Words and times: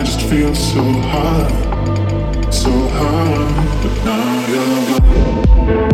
I 0.00 0.02
just 0.02 0.22
feel 0.22 0.54
so 0.54 0.82
high, 0.82 2.50
so 2.50 2.70
high, 2.70 3.82
but 3.82 4.04
now 4.06 4.46
you're 4.48 4.98
gone. 4.98 5.89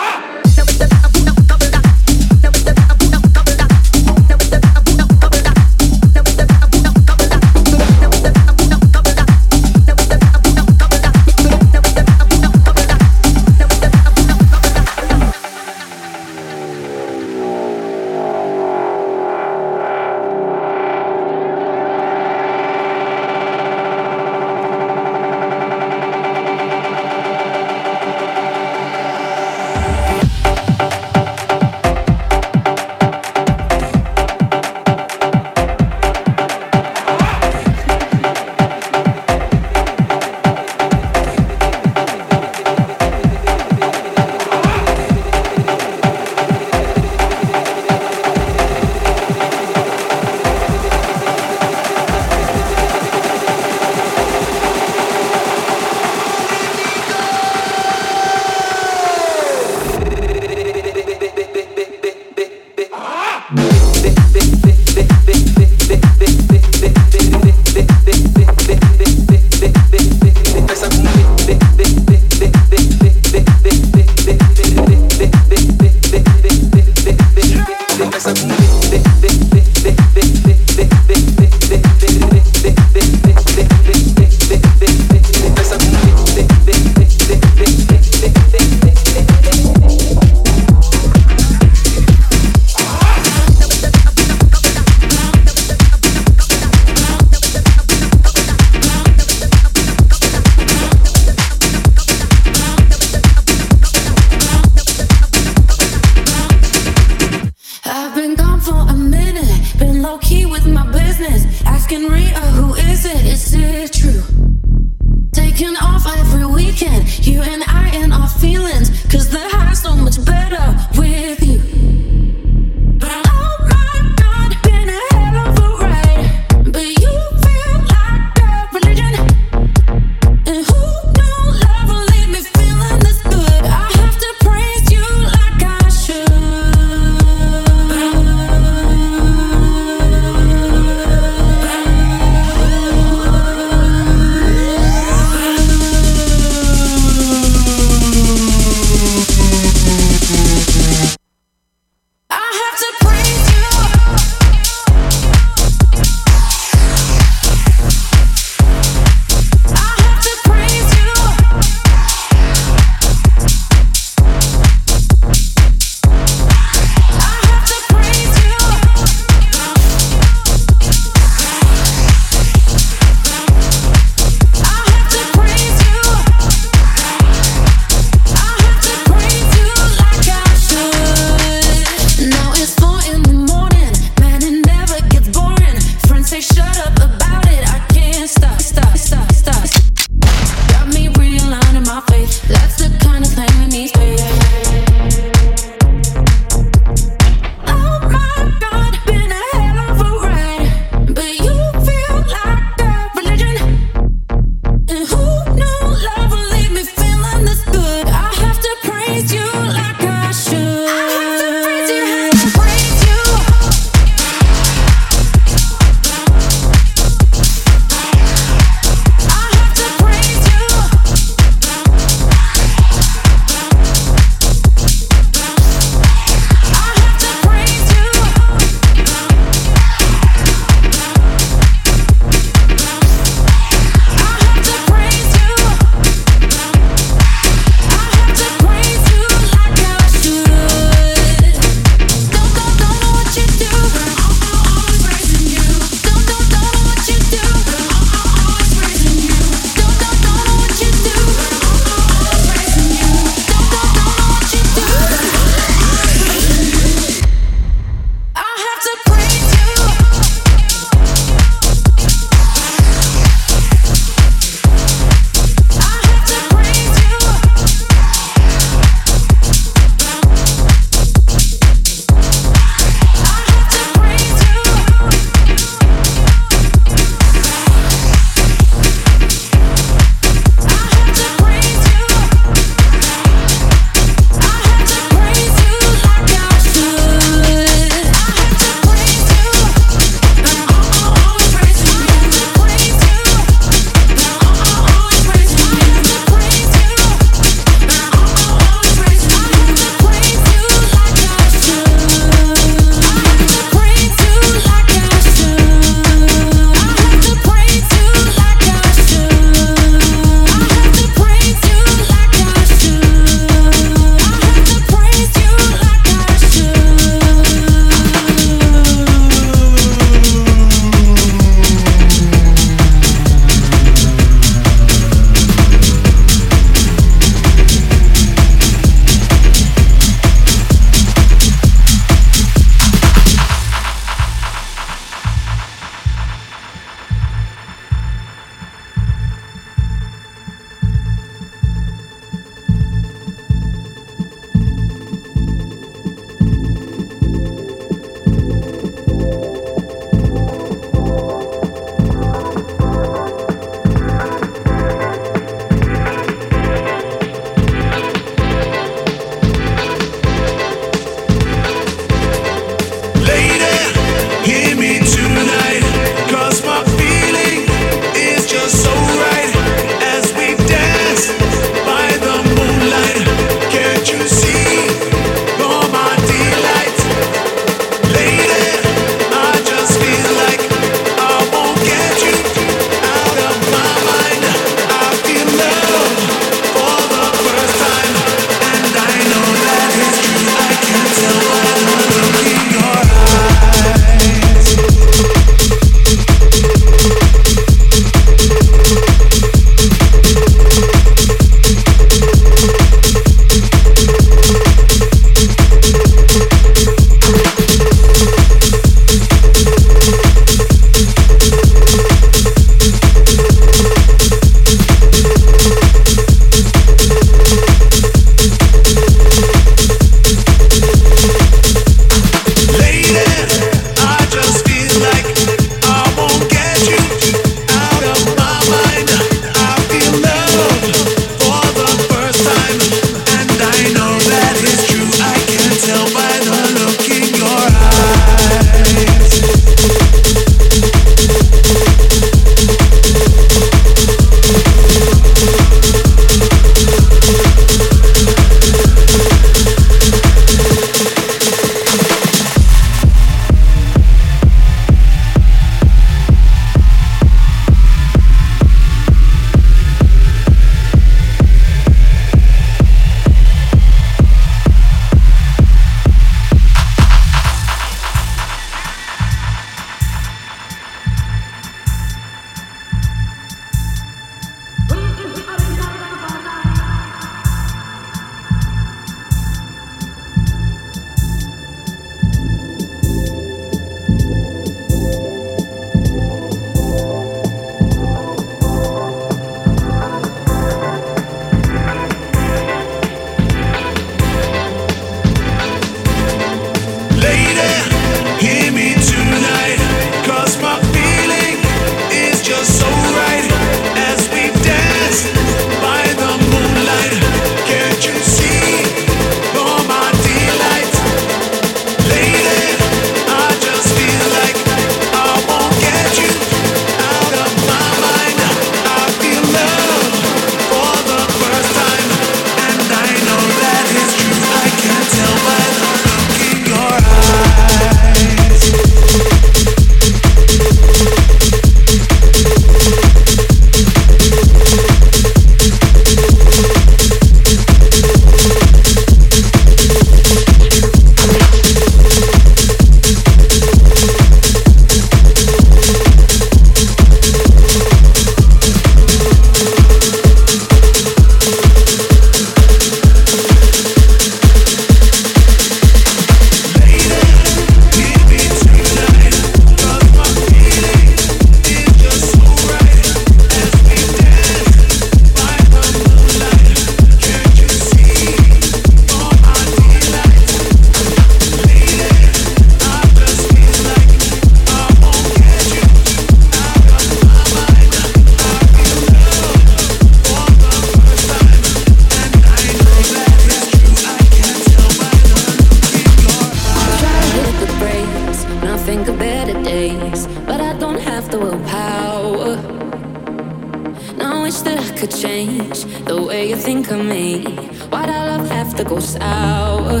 I 594.20 594.42
wish 594.42 594.58
that 594.62 594.78
I 594.78 594.96
could 594.98 595.10
change 595.10 595.84
the 596.04 596.22
way 596.22 596.50
you 596.50 596.56
think 596.56 596.90
of 596.90 597.04
me. 597.04 597.44
Why'd 597.90 598.08
our 598.08 598.26
love 598.26 598.48
have 598.48 598.74
to 598.76 598.84
go 598.84 598.98
sour? 599.00 600.00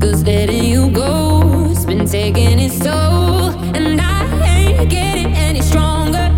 Cause 0.00 0.22
letting 0.24 0.64
you 0.64 0.90
go's 0.90 1.84
been 1.84 2.06
taking 2.06 2.58
its 2.58 2.78
toll, 2.78 3.50
and 3.76 4.00
I 4.00 4.24
ain't 4.46 4.90
getting 4.90 5.32
any 5.34 5.60
stronger. 5.60 6.28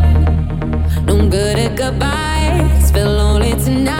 No 1.05 1.29
good 1.29 1.59
at 1.59 1.77
goodbyes, 1.77 2.91
feel 2.91 3.11
lonely 3.11 3.53
tonight. 3.53 4.00